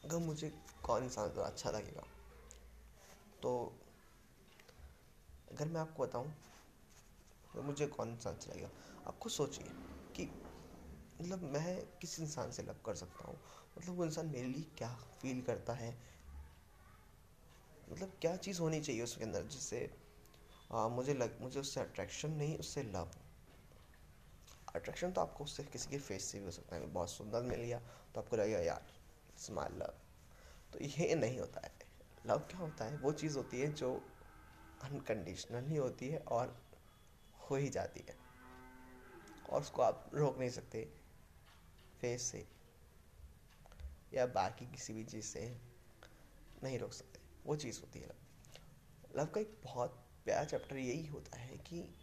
अगर 0.04 0.18
मुझे 0.18 0.50
कौन 0.84 1.04
इंसान 1.04 1.32
ज़्यादा 1.32 1.48
अच्छा 1.50 1.72
लगेगा 1.72 2.04
तो 3.44 3.54
अगर 5.48 5.68
मैं 5.68 5.82
आपको 5.82 6.04
बताऊँ 6.04 6.34
तो 7.54 7.62
मुझे 7.62 7.88
कौन 7.88 8.10
इंसान 8.10 8.34
अच्छा 8.34 8.52
लगेगा? 8.52 8.70
आपको 9.08 9.30
सोचिए 9.30 9.72
कि 10.16 10.24
मतलब 11.20 11.44
मैं 11.54 11.76
किस 12.02 12.20
इंसान 12.20 12.52
से 12.52 12.64
लव 12.64 12.76
कर 12.86 12.96
सकता 12.96 13.28
हूँ? 13.28 13.40
मतलब 13.78 13.96
वो 13.98 14.06
इंसान 14.06 14.28
मेरे 14.28 14.48
लिए 14.48 14.64
क्या 14.78 14.90
फील 15.22 15.42
करता 15.42 15.74
है? 15.74 15.92
मतलब 17.88 18.18
क्या 18.22 18.36
चीज़ 18.38 18.60
होनी 18.62 18.82
चाहिए 18.82 19.02
उसके 19.04 19.24
अंदर 19.24 19.44
जिससे 19.46 19.80
मुझे 20.70 21.14
लग, 21.14 21.42
मुझे 21.42 21.60
उससे 21.60 21.80
अट्रैक्शन 21.80 22.32
नहीं, 22.34 22.58
उससे 22.58 22.84
लव 22.86 23.12
अट्रैक्शन 24.76 25.12
तो 25.12 25.22
आपको 25.22 25.44
उससे 25.44 25.64
किसी 25.66 25.90
के 25.90 25.98
फेस 26.00 26.32
से 26.32 26.40
भी 26.40 26.46
हो 26.46 26.52
सकता 26.52 26.76
है। 26.76 26.88
बहुत 26.88 27.10
सुंदर 27.12 27.42
मिल 27.44 27.60
गया 27.60 27.80
तो 28.16 28.22
आपको 28.22 28.36
लगेगा, 28.38 28.60
यार 28.60 28.86
स्माइल 29.38 29.78
लव 29.80 29.94
तो 30.74 30.80
ये 30.82 31.16
नहीं 31.16 31.40
होता 31.40 31.62
है। 31.66 31.77
लव 32.28 32.40
क्या 32.40 32.58
होता 32.58 32.86
है। 32.86 32.98
वो 32.98 33.12
चीज़ 33.12 33.38
होती 33.38 33.62
है 33.62 33.72
जो 33.74 34.18
अनकंडीशनल 34.82 35.78
होती 35.78 36.10
है 36.10 36.20
और 36.20 36.72
हो 37.50 37.56
ही 37.56 37.70
जाती 37.70 38.00
है। 38.00 38.18
और 39.50 39.62
उसको 39.62 39.82
आप 39.82 40.12
रोक 40.14 40.40
नहीं 40.40 40.50
सकते 40.50 41.02
फेस 42.02 42.22
से 42.22 42.48
या 44.14 44.26
बाकी 44.26 44.66
किसी 44.66 44.94
भी 44.94 45.04
चीज़ 45.04 45.26
से 45.26 45.62
नहीं 46.64 46.80
रोक 46.80 46.94
सकते। 46.94 47.20
वो 47.46 47.56
चीज़ 47.56 47.82
होती 47.82 48.00
है। 48.00 48.08
लव 48.08 48.16
लव 49.16 49.26
का 49.26 49.42
एक 49.42 49.62
बहुत 49.64 49.90
प्यारा 50.26 50.46
चैप्टर 50.46 50.78
यही 50.78 51.08
होता 51.08 51.38
है 51.38 51.58
कि 51.58 51.96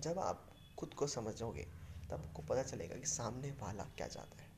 जब 0.00 0.18
आप 0.18 0.56
खुद 0.78 0.94
को 0.94 1.06
समझोगे, 1.06 1.62
तब 2.10 2.14
आपको 2.14 2.42
पता 2.42 2.62
चलेगा 2.62 2.96
कि 2.96 3.06
सामने 3.06 3.50
वाला 3.50 3.84
क्या 3.84 4.08
चाहता 4.08 4.42
है। 4.42 4.50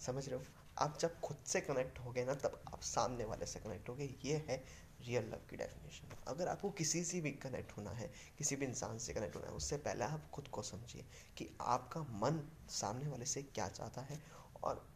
समझ 0.00 0.28
रहे 0.28 0.38
हो? 0.38 0.63
आप 0.78 0.98
जब 1.00 1.20
खुद 1.20 1.36
से 1.46 1.60
कनेक्ट 1.60 1.98
हो 1.98 2.10
गए 2.12 2.24
ना, 2.24 2.34
तब 2.34 2.62
आप 2.68 2.80
सामने 2.82 3.24
वाले 3.24 3.46
से 3.46 3.60
कनेक्ट 3.60 3.88
हो 3.88 3.94
गए। 3.94 4.14
ये 4.24 4.36
है 4.48 4.56
रियल 5.00 5.24
लव 5.24 5.40
की 5.50 5.56
डेफिनेशन 5.56 6.08
अगर 6.28 6.48
आपको 6.48 6.70
किसी 6.70 7.02
से 7.04 7.20
भी 7.20 7.30
कनेक्ट 7.32 7.76
होना 7.76 7.90
है, 7.90 8.10
किसी 8.38 8.56
भी 8.56 8.66
इंसान 8.66 8.98
से 8.98 9.14
कनेक्ट 9.14 9.36
होना 9.36 9.46
है, 9.46 9.52
उससे 9.52 9.76
पहले 9.76 10.04
आप 10.04 10.30
खुद 10.30 10.48
को 10.48 10.62
समझिए 10.62 11.04
कि 11.36 11.48
आपका 11.60 12.00
मन 12.00 12.40
सामने 12.70 13.08
वाले 13.10 13.26
से 13.26 13.42
क्या 13.44 13.68
चाहता 13.68 14.00
है 14.00 14.20
और 14.62 14.86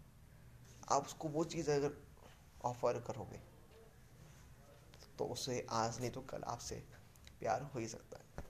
आप 0.90 1.06
उसको 1.06 1.28
वो 1.28 1.44
चीज़ 1.44 1.70
अगर 1.70 1.96
ऑफ़र 2.64 3.00
करोगे 3.06 3.40
तो 5.18 5.24
उसे 5.24 5.66
आज 5.70 6.00
नहीं 6.00 6.10
तो 6.10 6.20
कल 6.20 6.42
आपसे 6.46 6.76
प्यार 7.40 7.62
हो 7.64 7.80
ही 7.80 7.88
सकता 7.88 8.18
है। 8.18 8.46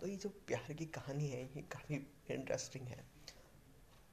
तो 0.00 0.06
ये 0.06 0.16
जो 0.16 0.28
प्यार 0.28 0.72
की 0.72 0.86
कहानी 0.86 1.28
है, 1.28 1.42
ये 1.46 1.62
काफ़ी 1.62 1.94
इंटरेस्टिंग 2.30 2.86
है। 2.86 3.04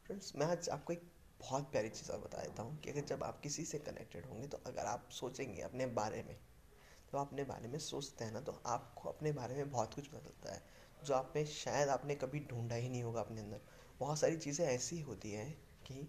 फ्रेंड्स 0.06 0.32
मैं 0.36 0.46
आज 0.46 0.70
आपको 0.70 0.94
एक 0.94 1.12
बहुत 1.46 1.72
प्यारी 1.72 1.90
चीज़ 1.90 2.12
और 2.12 2.20
बता 2.20 2.42
देता 2.42 2.64
हूँ 2.64 2.80
कि 2.80 2.92
अगर 2.92 3.06
जब 3.06 3.24
आप 3.24 3.40
किसी 3.40 3.66
से 3.66 3.78
कनेक्टेड 3.80 4.26
होंगे 4.26 4.48
तो 4.48 4.60
अगर 4.68 4.86
आप 4.86 5.10
सोचेंगे 5.12 5.62
अपने 5.62 5.86
बारे 5.86 6.24
में 6.24 6.36
तो 7.12 7.18
आप 7.18 7.28
अपने 7.28 7.44
बारे 7.44 7.68
में 7.68 7.78
सोचते 7.80 8.26
हैं 8.26 8.32
ना 8.32 8.40
तो 8.42 8.62
आपको 8.66 9.10
अपने 9.10 9.32
बारे 9.32 9.56
में 9.56 9.72
बहुत 9.72 9.94
कुछ 9.94 10.10
चलता 10.12 10.54
है, 10.54 10.62
जो 11.06 11.14
आप 11.14 11.34
में 11.36 11.46
शायद 11.46 11.90
आपने 11.90 12.16
कभी 12.16 12.40
ढूंढा 12.50 12.76
ही 12.76 12.90
नहीं 12.90 13.04
होगा 13.04 13.22
अपने 13.22 13.42
अंदर। 13.42 13.62
बहुत 14.00 14.20
सारी 14.20 14.38
चीज़ें 14.38 14.66
ऐसी 14.66 15.00
होती 15.02 15.32
हैं 15.32 15.52
कि 15.86 16.08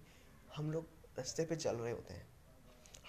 हम 0.57 0.71
लोग 0.71 0.89
रास्ते 1.19 1.45
पे 1.45 1.57
चल 1.57 1.77
रहे 1.77 1.93
होते 1.93 2.15
हैं, 2.15 2.27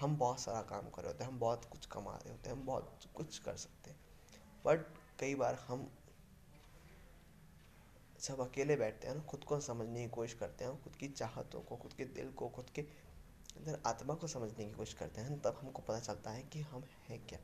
हम 0.00 0.16
बहुत 0.16 0.40
सारा 0.40 0.60
काम 0.62 0.90
कर 0.90 1.02
रहे 1.02 1.12
होते 1.12 1.24
हैं, 1.24 1.30
हम 1.30 1.38
बहुत 1.38 1.64
कुछ 1.64 1.86
कमा 1.86 2.14
रहे 2.14 2.32
होते 2.32 2.50
हैं, 2.50 2.56
हम 2.56 2.66
बहुत 2.66 3.08
कुछ 3.14 3.38
कर 3.38 3.56
सकते 3.56 3.90
हैं 3.90 4.00
बट 4.66 4.86
कई 5.18 5.34
बार 5.34 5.54
हम 5.68 5.90
जब 8.24 8.40
अकेले 8.40 8.76
बैठते 8.76 9.08
हैं 9.08 9.14
ना, 9.14 9.22
खुद 9.22 9.44
को 9.44 9.60
समझने 9.60 10.04
की 10.04 10.10
कोशिश 10.10 10.38
करते 10.38 10.64
हैं, 10.64 10.82
खुद 10.82 10.96
की 10.96 11.08
चाहतों 11.08 11.60
को, 11.60 11.76
खुद 11.76 11.92
के 11.92 12.04
दिल 12.04 12.32
को, 12.32 12.48
खुद 12.48 12.70
के 12.70 12.82
अंदर 13.56 13.82
आत्मा 13.86 14.14
को 14.14 14.26
समझने 14.26 14.64
की 14.64 14.72
कोशिश 14.72 14.94
करते 14.94 15.20
हैं, 15.20 15.40
तब 15.40 15.58
हमको 15.62 15.82
पता 15.82 16.00
चलता 16.00 16.30
है 16.30 16.42
कि 16.42 16.60
हम 16.60 16.82
हैं 16.82 17.26
क्या। 17.26 17.38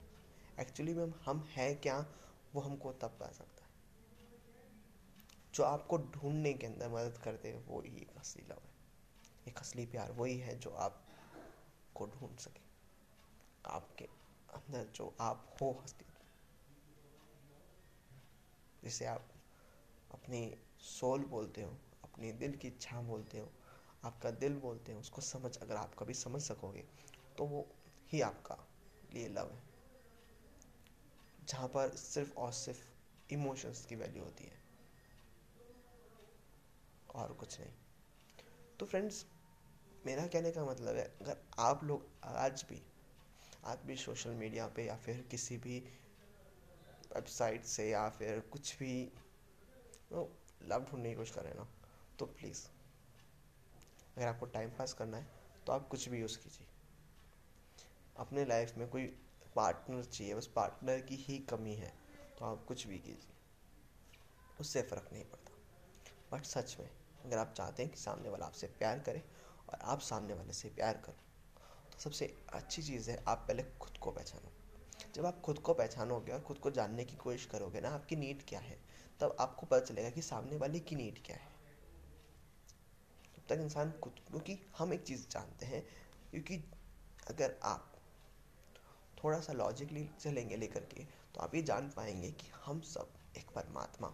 एक्चुअली 0.61 0.95
में 0.95 1.07
हम 1.07 1.49
हैं 1.51 1.81
क्या, 1.81 2.07
वो 2.55 2.61
हमको 2.61 2.93
तब 2.93 3.09
पता 3.09 3.27
चलता 3.27 3.65
है। 3.65 3.71
जो 5.55 5.65
आपको 5.65 5.99
ढूँढने 5.99 6.55
के 6.55 6.67
अंदर 6.67 6.89
मदद 6.89 7.19
करते 7.19 7.53
हैं, 7.53 7.67
वो 7.67 7.81
ही 7.81 7.97
एक 7.97 8.17
असली 8.17 8.43
लव 8.43 8.59
है। 8.65 8.75
एक 9.49 9.59
असली 9.59 9.87
प्यार 9.87 10.13
वही 10.13 10.39
है 10.39 10.59
जो 10.59 10.71
आपको 10.71 12.07
ढूंढ 12.07 12.37
सके। 12.37 12.61
आपके 13.67 14.05
अंदर 14.55 14.85
जो 14.85 15.15
आप 15.21 15.57
हो, 15.63 15.81
हस्ती। 15.85 16.05
जिसे 18.85 19.07
आप 19.07 19.29
अपनी 20.15 20.59
सोल 20.81 21.25
बोलते 21.25 21.63
हो, 21.63 21.71
अपनी 22.05 22.33
दिल 22.33 22.57
की 22.57 22.69
इच्छा 22.69 23.01
बोलते 23.03 23.39
हो, 23.39 23.51
आपका 24.05 24.31
दिल 24.31 24.57
बोलते 24.57 24.93
हो, 24.93 25.01
उसको 25.01 25.23
समझ, 25.23 25.57
अगर 25.57 25.77
आप 25.77 25.95
कभी 25.95 26.15
समझ 26.15 26.43
सकोगे 26.43 26.85
तो 27.39 27.45
वो 27.45 27.67
ही 28.13 28.21
आपका 28.21 28.59
लिए 29.15 29.29
लव 29.29 29.51
है। 29.51 29.63
जहाँ 31.49 31.69
पर 31.69 31.97
सिर्फ़ 31.97 32.35
और 32.35 32.53
सिर्फ़ 32.53 32.87
इमोशंस 33.31 33.85
की 33.87 33.97
वैल्यू 33.97 34.25
होती 34.25 34.45
है। 34.45 34.63
और 37.15 37.33
कुछ 37.33 37.61
नहीं। 37.61 37.71
तो 38.81 38.87
फ्रेंड्स 38.87 39.27
मेरा 40.07 40.27
कहने 40.27 40.51
का 40.51 40.65
मतलब 40.65 40.97
है, 40.97 41.05
अगर 41.23 41.37
आप 41.59 41.85
लोग 41.85 42.07
आज 42.25 42.65
भी 42.69 42.83
आज 43.65 43.79
भी 43.87 43.97
सोशल 43.97 44.31
मीडिया 44.31 44.67
पे 44.69 44.85
या 44.85 44.97
फिर 44.97 45.27
किसी 45.31 45.57
भी 45.57 45.79
वेबसाइट 47.15 47.65
से 47.65 47.91
या 47.91 48.09
फिर 48.09 48.41
कुछ 48.41 48.79
भी 48.79 49.13
तो 50.15 50.21
लव 50.63 50.85
ढूँढने 50.85 51.09
की 51.09 51.15
कोशिश 51.15 51.35
करें 51.35 51.55
ना 51.55 51.67
तो 52.19 52.27
प्लीज़ 52.27 52.63
अगर 54.17 54.27
आपको 54.27 54.47
टाइम 54.47 54.71
पास 54.71 54.93
करना 54.93 55.17
है 55.17 55.27
तो 55.67 55.73
आप 55.73 55.89
कुछ 55.89 56.09
भी 56.09 56.21
यूज़ 56.21 56.39
कीजिए। 56.39 56.67
अपने 58.17 58.45
लाइफ 58.45 58.77
में 58.79 58.89
कोई 58.89 59.05
पार्टनर 59.57 60.05
चाहिए, 60.05 60.35
बस 60.35 60.47
पार्टनर 60.47 61.01
की 61.01 61.17
ही 61.17 61.39
कमी 61.51 61.75
है 61.75 61.93
तो 62.39 62.45
आप 62.45 62.65
कुछ 62.69 62.87
भी 62.87 62.99
कीजिए। 62.99 63.35
उससे 64.61 64.83
फ़र्क 64.83 65.09
नहीं 65.13 65.25
पड़ता। 65.25 65.53
बट 66.33 66.45
सच 66.45 66.77
में, 66.81 66.89
अगर 67.25 67.39
आप 67.39 67.55
चाहते 67.57 67.83
हैं 67.83 67.93
कि 67.93 67.99
सामने 67.99 68.29
वाला 68.29 68.47
आपसे 68.47 68.67
प्यार 68.79 68.99
करे, 68.99 69.25
और 69.69 69.79
आप 69.83 70.01
सामने 70.03 70.35
वाले 70.35 70.53
से 70.53 70.69
प्यार 70.69 71.03
करो 71.07 71.17
तो 71.93 71.99
सबसे 72.01 72.35
अच्छी 72.53 72.83
चीज़ 72.83 73.11
है, 73.11 73.23
आप 73.29 73.45
पहले 73.49 73.63
खुद 73.81 73.99
को 73.99 74.11
पहचानो। 74.11 74.53
जब 75.15 75.27
आप 75.27 75.41
खुद 75.41 75.59
को 75.59 75.75
पहचानोगे 75.75 76.33
और 76.33 76.41
खुद 76.41 76.59
को 76.59 76.71
जानने 76.71 77.05
की 77.05 77.17
कोशिश 77.17 77.47
करोगे 77.47 77.81
ना, 77.81 77.91
आपकी 77.91 78.17
नीड 78.17 78.47
क्या 78.49 78.61
है? 78.61 78.79
तब 79.25 79.37
आपको 79.41 79.67
पता 79.67 79.81
चलेगा 79.81 80.09
कि 80.11 80.23
सामने 80.23 80.57
वाले 80.57 80.81
की 80.81 80.97
नीड 80.97 81.23
क्या 81.25 81.37
है। 81.37 81.53
तब 83.37 83.43
तक 83.49 83.61
इंसान 83.61 83.93
खुद, 84.03 84.21
क्योंकि 84.29 84.59
हम 84.79 84.93
एक 84.93 85.03
चीज़ 85.03 85.29
जानते 85.29 85.67
हैं, 85.67 85.83
क्योंकि 86.31 86.57
अगर 87.31 87.59
आप 87.65 87.91
थोड़ा 89.19 89.39
सा 89.41 89.53
लॉजिकली 89.53 90.09
चलेंगे 90.21 90.57
लेकर 90.57 90.85
के 90.85 91.05
तो 91.35 91.41
आप 91.41 91.55
ये 91.55 91.63
जान 91.63 91.89
पाएँगे 91.91 92.31
कि 92.31 92.51
हम 92.65 92.81
सब 92.81 93.13
एक 93.37 93.51
परमात्मा 93.51 94.09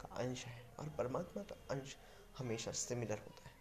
का 0.00 0.14
अंश 0.16 0.44
है, 0.44 0.62
और 0.78 0.88
परमात्मा 0.88 1.42
का 1.42 1.56
अंश 1.70 1.96
हमेशा 2.38 2.72
सिमिलर 2.72 3.18
होता 3.18 3.48
है। 3.48 3.54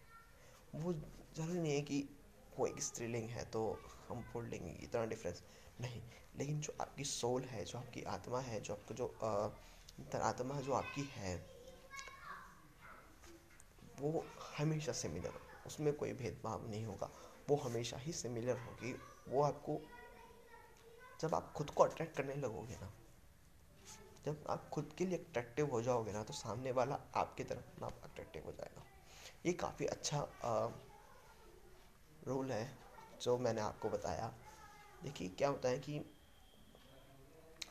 वो 0.76 0.94
ज़रूरी 0.94 1.60
नहीं 1.60 1.74
है 1.74 1.82
कि 1.82 2.10
वो 2.58 2.68
एक 2.68 2.82
स्त्रीलिंग 2.84 3.30
है 3.30 3.46
तो 3.46 3.62
हम 4.08 4.22
फोल्डिंग 4.24 4.70
इतना 4.84 5.06
डिफरेंस 5.06 5.44
नहीं। 5.82 6.02
लेकिन 6.38 6.60
जो 6.60 6.76
आपकी 6.82 7.04
सोल 7.04 7.44
है, 7.44 7.64
जो 7.66 7.78
आपकी 7.80 8.04
आत्मा 8.10 8.40
है, 8.42 8.60
जो 8.62 8.74
आपका 8.74 8.96
जो 8.96 9.08
अंतरात्मा 9.98 10.60
जो 10.62 10.74
आपकी 10.74 11.04
है 11.04 11.36
वो 14.02 14.26
हमेशा 14.58 14.92
सिमिलर 14.92 15.40
उसमें 15.68 15.94
कोई 15.94 16.14
भेदभाव 16.14 16.68
नहीं 16.70 16.86
होगा। 16.86 17.10
वो 17.50 17.56
हमेशा 17.56 17.98
ही 17.98 18.12
सिमिलर 18.12 18.58
होगी। 18.58 18.94
वो 19.28 19.42
आपको 19.44 19.80
जब 21.20 21.36
आप 21.36 21.52
खुद 21.54 21.70
को 21.70 21.84
अट्रैक्ट 21.84 22.16
करने 22.18 22.36
लगोगे 22.36 22.76
ना 22.76 22.92
जब 24.26 24.44
आप 24.50 24.70
खुद 24.70 24.94
के 24.98 25.06
लिए 25.06 25.18
अट्रैक्टिव 25.18 25.70
हो 25.70 25.82
जाओगे 25.82 26.12
ना 26.12 26.24
तो 26.24 26.34
सामने 26.34 26.72
वाला 26.72 26.96
आपकी 27.16 27.44
तरफ़ 27.44 27.80
ना 27.82 27.88
अट्रैक्टिव 28.04 28.44
हो 28.46 28.52
जाएगा। 28.52 28.86
ये 29.46 29.54
काफ़ी 29.54 29.86
अच्छा 29.86 30.20
आ, 30.44 30.68
रूल 32.28 32.52
है 32.52 32.78
जो 33.22 33.38
मैंने 33.38 33.62
आपको 33.62 33.90
बताया। 33.90 34.34
देखिए 35.04 35.30
क्या 35.30 35.50
होता 35.50 35.70
है 35.70 35.80
कि 35.80 36.00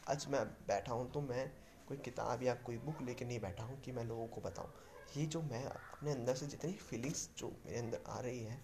आज 0.08 0.26
मैं 0.28 0.44
बैठा 0.66 0.92
हूँ 0.92 1.10
तो 1.12 1.20
मैं 1.20 1.63
कोई 1.86 1.96
किताब 1.96 2.42
या 2.42 2.54
कोई 2.54 2.76
बुक 2.78 3.02
लेके 3.02 3.24
नहीं 3.24 3.40
बैठा 3.40 3.64
हूँ 3.64 3.80
कि 3.80 3.92
मैं 3.92 4.04
लोगों 4.04 4.26
को 4.26 4.40
बताऊँ। 4.40 4.72
ये 5.16 5.26
जो 5.26 5.42
मैं 5.42 5.64
अपने 5.64 6.12
अंदर 6.12 6.34
से 6.34 6.46
जितनी 6.46 6.72
फीलिंग्स 6.72 7.28
जो 7.38 7.48
मेरे 7.66 7.78
अंदर 7.78 8.02
आ 8.08 8.20
रही 8.20 8.42
है, 8.44 8.60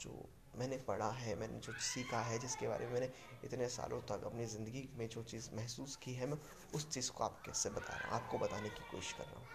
जो 0.00 0.28
मैंने 0.56 0.76
पढ़ा 0.78 1.10
है, 1.10 1.34
मैंने 1.34 1.58
जो 1.58 1.72
सीखा 1.72 2.20
है, 2.20 2.38
जिसके 2.38 2.68
बारे 2.68 2.86
में 2.86 2.92
मैंने 2.92 3.12
इतने 3.44 3.68
सालों 3.68 4.00
तक 4.02 4.24
अपनी 4.24 4.46
ज़िंदगी 4.46 4.88
में 4.98 5.08
जो 5.08 5.22
चीज़ 5.22 5.50
महसूस 5.54 5.96
की 5.96 6.14
है, 6.14 6.26
मैं 6.26 6.38
उस 6.74 6.90
चीज़ 6.90 7.10
को 7.10 7.24
आप 7.24 7.42
कैसे 7.46 7.70
बता 7.70 7.92
रहा 7.92 8.08
हूँ? 8.08 8.14
आपको 8.14 8.38
बताने 8.38 8.70
की 8.70 8.84
कोशिश 8.84 9.12
कर 9.12 9.24
रहा 9.24 9.40
हूँ। 9.40 9.48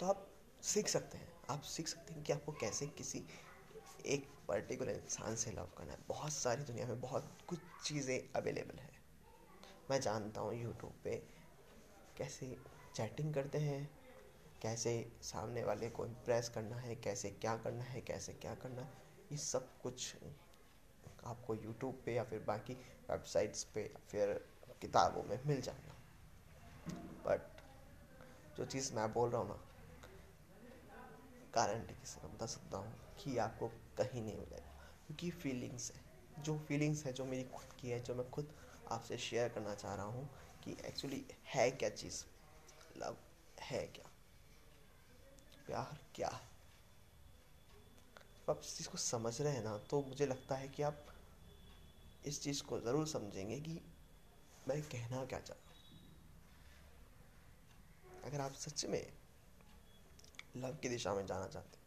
तो 0.00 0.06
आप 0.06 0.26
सीख 0.62 0.88
सकते 0.88 1.18
हैं। 1.18 1.32
आप 1.50 1.62
सीख 1.62 1.88
सकते 1.88 2.14
हैं 2.14 2.22
कि 2.24 2.32
आपको 2.32 2.52
कैसे 2.52 2.86
किसी 2.86 3.24
एक 4.06 4.28
पर्टिकुलर 4.48 4.92
इंसान 4.92 5.36
से 5.36 5.50
लव 5.50 5.70
करना 5.78 5.92
है। 5.92 5.98
बहुत 6.08 6.32
सारी 6.32 6.64
दुनिया 6.64 6.86
में 6.86 7.00
बहुत 7.00 7.38
कुछ 7.46 7.60
चीज़ें 7.82 8.18
अवेलेबल 8.36 8.78
है। 8.78 8.93
मैं 9.90 10.00
जानता 10.00 10.40
हूँ 10.40 10.54
यूट्यूब 10.54 10.92
पे 11.04 11.22
कैसे 12.16 12.56
चैटिंग 12.94 13.34
करते 13.34 13.58
हैं, 13.58 13.88
कैसे 14.62 14.92
सामने 15.22 15.64
वाले 15.64 15.90
को 15.90 16.06
इम्प्रेस 16.06 16.48
करना 16.48 16.76
है, 16.76 16.94
कैसे 16.96 17.30
क्या 17.30 17.56
करना 17.56 17.84
है, 17.84 18.00
कैसे 18.00 18.32
क्या 18.32 18.54
करना 18.54 18.82
है, 18.82 18.92
ये 19.32 19.38
सब 19.38 19.78
कुछ 19.82 20.14
आपको 21.26 21.54
यूट्यूब 21.54 22.02
पे 22.06 22.14
या 22.14 22.24
फिर 22.24 22.38
बाकी 22.38 22.72
वेबसाइट्स 23.10 23.64
पे 23.64 23.82
या 23.82 24.00
फिर 24.08 24.32
किताबों 24.82 25.22
में 25.22 25.38
मिल 25.46 25.60
जाएगा। 25.60 25.94
बट 27.26 27.62
जो 28.56 28.64
चीज़ 28.64 28.94
मैं 28.94 29.12
बोल 29.12 29.30
रहा 29.30 29.40
हूँ 29.40 29.48
ना 29.48 29.60
गारंटी 31.54 31.94
के 31.94 32.06
साथ 32.06 32.28
बता 32.28 32.46
सकता 32.46 32.78
हूँ 32.78 32.94
कि 33.18 33.36
आपको 33.38 33.68
कहीं 33.68 34.22
नहीं 34.22 34.36
मिलेगा। 34.36 34.72
क्योंकि 35.06 35.30
फीलिंग्स 35.30 35.92
है, 35.94 36.00
जो 36.38 36.58
फीलिंग्स 36.58 37.04
है, 37.06 37.12
जो 37.12 37.24
मेरी 37.24 37.44
खुद 37.44 37.72
की 37.80 37.90
है, 37.90 38.00
जो 38.00 38.14
मैं 38.14 38.30
खुद 38.30 38.52
आपसे 38.92 39.18
शेयर 39.18 39.48
करना 39.48 39.74
चाह 39.74 39.94
रहा 39.94 40.04
हूँ 40.04 40.28
कि 40.64 40.76
एक्चुअली 40.84 41.24
है 41.46 41.70
क्या 41.70 41.88
चीज़? 41.88 42.24
लव 42.96 43.16
है 43.60 43.86
क्या? 43.86 44.10
प्यार 45.66 45.98
क्या 46.14 46.28
है? 46.28 46.48
आप 48.50 48.60
इस 48.64 48.76
चीज़ 48.78 48.88
को 48.88 48.98
समझ 48.98 49.40
रहे 49.42 49.52
हैं 49.52 49.62
ना 49.64 49.76
तो 49.78 50.00
मुझे 50.02 50.26
लगता 50.26 50.54
है 50.54 50.68
कि 50.68 50.82
आप 50.82 51.06
इस 52.24 52.42
चीज़ 52.42 52.62
को 52.62 52.80
ज़रूर 52.80 53.06
समझेंगे 53.06 53.60
कि 53.60 53.80
मैं 54.68 54.80
कहना 54.82 55.24
क्या 55.24 55.40
चाह 55.40 55.56
हूँ। 55.58 55.62
अगर 58.24 58.40
आप 58.40 58.52
सच 58.52 58.84
में 58.84 59.12
लव 60.56 60.76
की 60.76 60.88
दिशा 60.88 61.14
में 61.14 61.26
जाना 61.26 61.46
चाहते 61.46 61.78
हैं 61.78 61.82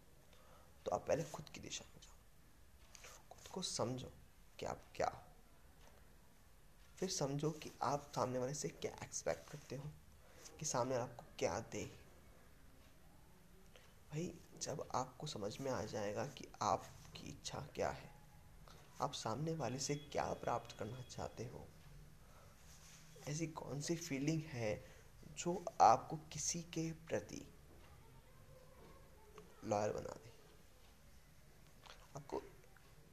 तो 0.85 0.91
आप 0.91 1.05
पहले 1.07 1.23
खुद 1.23 1.49
की 1.49 1.61
दिशा 1.61 1.85
में 1.95 2.01
जाओ। 2.01 2.15
खुद 3.29 3.47
को 3.47 3.61
समझो 3.61 4.11
कि 4.59 4.65
आप 4.65 4.83
क्या 4.95 5.07
हो। 5.07 5.36
फिर 6.97 7.09
समझो 7.09 7.49
कि 7.53 7.71
आप 7.83 8.11
सामने 8.15 8.39
वाले 8.39 8.53
से 8.53 8.69
क्या 8.69 8.91
एक्सपेक्ट 9.03 9.49
करते 9.49 9.75
हो, 9.75 9.91
कि 10.59 10.65
सामने 10.65 10.95
आपको 10.95 11.25
क्या 11.39 11.59
दे। 11.71 11.83
भाई, 14.11 14.33
जब 14.61 14.87
आपको 14.95 15.27
समझ 15.27 15.57
में 15.59 15.71
आ 15.71 15.81
जाएगा 15.83 16.25
कि 16.27 16.47
आपकी 16.61 17.27
इच्छा 17.29 17.59
क्या 17.75 17.89
है, 17.89 18.09
आप 19.01 19.13
सामने 19.13 19.53
वाले 19.53 19.79
से 19.79 19.95
क्या 19.95 20.25
प्राप्त 20.33 20.77
करना 20.79 21.01
चाहते 21.01 21.45
हो, 21.45 21.67
ऐसी 23.27 23.47
कौन 23.47 23.81
सी 23.81 23.95
फीलिंग 23.95 24.41
है 24.43 24.73
जो 25.37 25.63
आपको 25.81 26.17
किसी 26.31 26.61
के 26.73 26.91
प्रति 27.07 27.45
लॉयल 29.63 29.91
बना 29.91 30.15
दे? 30.15 30.31
आपको 32.15 32.41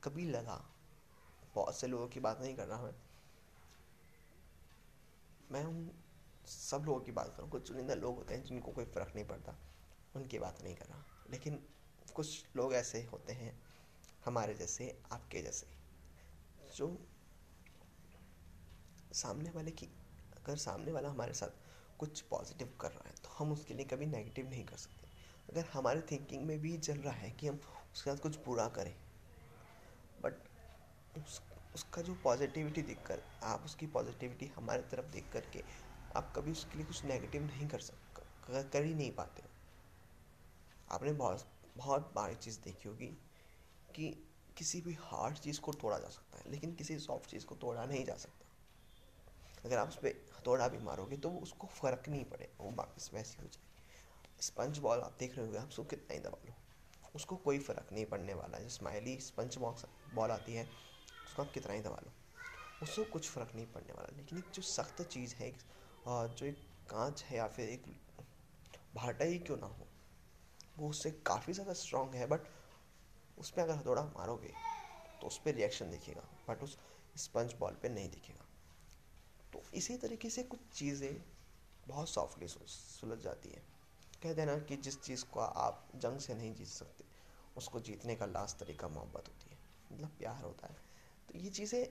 कभी 0.05 0.25
लगा, 0.25 0.63
बहुत 1.55 1.77
से 1.77 1.87
लोगों 1.87 2.09
की 2.09 2.21
बात 2.21 2.41
नहीं 2.41 2.55
कर 2.57 2.67
रहा 2.67 2.83
मैं 2.83 3.04
मैं 5.55 5.65
हूँ 5.65 5.91
सब 6.47 6.85
लोगों 6.87 7.01
की 7.01 7.13
बात 7.13 7.35
करूँ 7.37 7.49
कुछ 7.51 7.69
चुनिंदा 7.69 7.95
लोग 7.95 8.17
होते 8.17 8.35
हैं 8.35 8.45
जिनको 8.45 8.73
कोई 8.73 8.85
फ़र्क 8.85 9.13
नहीं 9.15 9.25
पड़ता 9.25 9.57
उनकी 10.17 10.39
बात 10.39 10.63
नहीं 10.63 10.75
कर 10.75 10.87
रहा 10.87 11.05
लेकिन 11.31 11.59
कुछ 12.15 12.57
लोग 12.57 12.75
ऐसे 12.75 13.03
होते 13.03 13.33
हैं 13.33 13.53
हमारे 14.25 14.55
जैसे 14.55 14.89
आपके 15.13 15.43
जैसे 15.43 15.67
जो 16.77 16.89
सामने 19.13 19.51
वाले 19.51 19.71
की 19.71 19.87
अगर 20.37 20.57
सामने 20.57 20.93
वाला 20.93 21.09
हमारे 21.09 21.35
साथ 21.35 21.99
कुछ 21.99 22.21
पॉजिटिव 22.21 22.75
कर 22.81 22.91
रहा 22.91 23.09
है 23.09 23.15
तो 23.25 23.31
हम 23.39 23.53
उसके 23.53 23.75
लिए 23.75 23.87
कभी 23.87 24.07
नेगेटिव 24.07 24.49
नहीं 24.51 24.65
कर 24.65 24.77
सकते। 24.77 25.09
अगर 25.49 25.65
हमारे 25.73 26.01
थिंकिंग 26.11 26.45
में 26.47 26.59
भी 26.61 26.77
चल 26.79 26.99
रहा 26.99 27.15
है 27.15 27.31
कि 27.31 27.47
हम 27.47 27.61
उसके 27.95 28.11
साथ 28.11 28.23
कुछ 28.23 28.39
बुरा 28.45 28.67
करें 28.69 28.95
बट 30.23 30.35
उस, 31.19 31.41
उसका 31.75 32.03
जो 32.03 32.15
पॉजिटिविटी 32.15 32.83
देख 32.83 33.03
कर 33.07 33.23
आप 33.43 33.65
उसकी 33.65 33.87
पॉजिटिविटी 33.87 34.47
हमारे 34.47 34.83
तरफ़ 34.83 35.07
देख 35.07 35.29
करके 35.33 35.65
आप 36.17 36.33
कभी 36.37 36.53
उसके 36.53 36.79
लिए 36.79 36.87
कुछ 36.87 37.05
नेगेटिव 37.05 37.43
नहीं 37.43 37.69
कर 37.69 37.81
सक 37.81 38.23
कर, 38.47 38.63
कर 38.63 38.85
ही 38.85 38.95
नहीं 38.95 39.11
पाते 39.13 39.43
आपने 40.89 41.13
बहुत 41.13 41.47
बहुत 41.77 42.13
बारी 42.15 42.35
चीज़ 42.35 42.59
देखी 42.61 42.89
होगी 42.89 43.07
कि 43.89 44.09
किसी 44.57 44.81
भी 44.81 44.93
हार्ड 45.01 45.39
चीज़ 45.39 45.61
को 45.61 45.73
तोड़ा 45.73 45.99
जा 45.99 46.09
सकता 46.09 46.39
है 46.39 46.51
लेकिन 46.51 46.75
किसी 46.75 46.99
सॉफ्ट 46.99 47.31
चीज़ 47.31 47.45
को 47.47 47.55
तोड़ा 47.55 47.85
नहीं 47.85 48.05
जा 48.05 48.15
सकता। 48.17 48.45
अगर 49.65 49.79
आप 49.79 49.89
उस 49.89 49.97
पर 49.97 50.25
हथौड़ा 50.39 50.69
भी 50.69 50.79
मारोगे 50.79 51.17
तो 51.17 51.31
उसको 51.43 51.67
फ़र्क 51.67 52.09
नहीं 52.09 52.25
पड़े 52.25 52.49
वो 52.61 52.71
वापस 52.71 53.11
वैसी 53.15 53.43
हो 53.43 53.49
जाए। 53.49 54.43
स्पंज 54.43 54.79
बॉल 54.79 55.01
आप 55.01 55.17
देख 55.19 55.37
रहे 55.39 55.47
हो 55.47 55.57
आप 55.59 55.69
उसको 55.69 55.85
कितना 55.85 56.15
ही 56.15 56.21
दबा 56.21 56.39
लो 56.47 56.55
उसको 57.15 57.37
कोई 57.37 57.59
फ़र्क 57.59 57.93
नहीं 57.93 58.05
पड़ने 58.07 58.35
वाला 58.35 58.59
है। 58.59 58.69
स्माइली 58.69 59.19
स्पंज 59.21 59.57
बॉक्स 59.57 59.85
बॉल 60.15 60.31
आती 60.31 60.55
है 60.55 60.69
उसको 61.35 61.43
आप 61.43 61.51
कितना 61.51 61.75
ही 61.75 61.81
दबा 61.81 62.01
लो। 62.05 62.13
उसको 62.81 63.05
कुछ 63.13 63.29
फ़र्क 63.31 63.55
नहीं 63.55 63.67
पड़ने 63.67 63.93
वाला। 63.93 64.17
लेकिन 64.17 64.39
एक 64.39 64.51
जो 64.55 64.63
सख्त 64.63 65.03
चीज़ 65.05 65.35
है 65.35 65.51
जो 66.07 66.47
एक 66.47 66.59
कांच 66.91 67.23
है 67.25 67.37
या 67.37 67.47
फिर 67.49 67.69
एक 67.69 67.87
भाटा 68.95 69.25
ही 69.25 69.39
क्यों 69.39 69.57
ना 69.57 69.67
हो, 69.69 69.87
वो 70.79 70.89
उससे 70.89 71.11
काफ़ी 71.27 71.53
ज़्यादा 71.53 71.73
स्ट्रॉन्ग 71.75 72.15
है 72.15 72.27
बट 72.27 72.47
उस 73.39 73.51
पर 73.51 73.63
अगर 73.63 73.75
हथौड़ा 73.75 74.03
मारोगे 74.17 74.55
तो 75.21 75.27
उस 75.27 75.39
पर 75.39 75.55
रिएक्शन 75.55 75.91
दिखेगा 75.91 76.29
बट 76.49 76.63
उस 76.63 76.79
स्पंज 77.17 77.55
बॉल 77.61 77.79
पे 77.83 77.89
नहीं 77.89 78.09
दिखेगा। 78.11 78.47
तो 79.53 79.63
इसी 79.75 79.97
तरीके 79.97 80.31
से 80.31 80.43
कुछ 80.45 80.61
चीज़ें 80.73 81.23
बहुत 81.87 82.09
सॉफ्टली 82.09 82.49
सुलझ 82.49 83.19
जाती 83.19 83.51
हैं। 83.51 83.67
कह 84.23 84.35
देना 84.35 84.59
कि 84.61 84.77
जिस 84.79 85.03
चीज़ 85.03 85.25
को 85.25 85.41
आप 85.41 85.89
जंग 85.97 86.19
से 86.21 86.35
नहीं 86.35 86.55
जीत 86.55 86.69
सकते, 86.69 87.05
उसको 87.57 87.81
जीतने 87.81 88.15
का 88.15 88.27
लास्ट 88.29 88.59
तरीका 88.59 88.89
मोहब्बत 88.91 89.29
होती 89.29 89.51
है। 89.51 89.59
मतलब 89.93 90.17
प्यार 90.19 90.43
होता 90.43 90.67
है। 90.67 90.84
ये 91.35 91.51
चीज़ें 91.51 91.87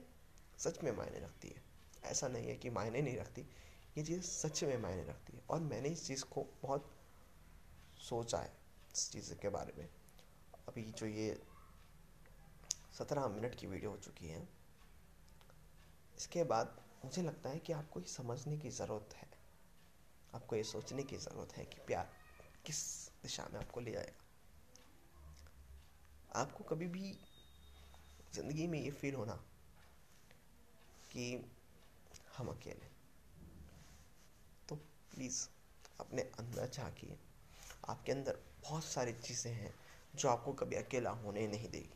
सच 0.58 0.82
में 0.82 0.92
मायने 0.92 1.18
रखती 1.18 1.48
है। 1.48 1.62
ऐसा 2.04 2.28
नहीं 2.28 2.48
है 2.48 2.56
कि 2.56 2.70
मायने 2.70 3.02
नहीं 3.02 3.16
रखती। 3.16 3.40
ये 3.98 4.04
चीज़ 4.04 4.22
सच 4.22 4.64
में 4.64 4.76
मायने 4.76 5.04
रखती 5.04 5.32
है। 5.32 5.42
और 5.50 5.60
मैंने 5.60 5.88
इस 5.88 6.06
चीज़ 6.06 6.24
को 6.24 6.46
बहुत 6.62 6.90
सोचा 7.98 8.38
है, 8.38 8.52
इस 8.94 9.10
चीज़ 9.10 9.34
के 9.34 9.48
बारे 9.48 9.72
में। 9.78 9.88
अभी 10.68 10.82
जो 10.92 11.06
ये 11.06 11.42
सत्रह 12.98 13.28
मिनट 13.28 13.54
की 13.54 13.66
वीडियो 13.66 13.90
हो 13.90 13.96
चुकी 13.96 14.28
है, 14.28 14.48
इसके 16.18 16.44
बाद 16.44 16.84
मुझे 17.04 17.22
लगता 17.22 17.50
है 17.50 17.58
कि 17.58 17.72
आपको 17.72 18.00
ये 18.00 18.06
समझने 18.06 18.58
की 18.58 18.70
ज़रूरत 18.70 19.14
है। 19.14 19.28
आपको 20.34 20.56
ये 20.56 20.64
सोचने 20.64 21.02
की 21.02 21.16
ज़रूरत 21.16 21.52
है 21.52 21.64
कि 21.64 21.80
प्यार 21.86 22.10
किस 22.64 23.08
दिशा 23.08 23.48
में 23.52 23.60
आपको 23.60 23.80
ले 23.80 23.92
जाएगा 23.92 24.24
आपको 26.40 26.64
कभी 26.64 26.86
भी 26.86 27.18
ज़िंदगी 28.34 28.66
में 28.66 28.78
ये 28.80 28.90
फील 28.90 29.14
होना 29.14 29.34
कि 31.10 31.24
हम 32.36 32.48
अकेले 32.48 32.92
तो 34.68 34.74
प्लीज़ 35.12 35.46
अपने 36.00 36.22
अंदर 36.38 36.68
झाँकिए 36.68 37.16
आपके 37.88 38.12
अंदर 38.12 38.38
बहुत 38.62 38.84
सारी 38.84 39.12
चीज़ें 39.12 39.52
हैं 39.52 39.74
जो 40.14 40.28
आपको 40.28 40.52
कभी 40.62 40.76
अकेला 40.76 41.10
होने 41.24 41.46
नहीं 41.48 41.68
देगी। 41.70 41.90